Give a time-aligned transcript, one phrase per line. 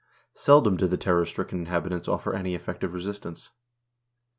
[0.33, 3.51] Seldom did the terror stricken inhabitants offer any effective resistance.